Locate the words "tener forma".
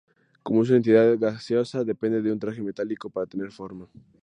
3.27-3.87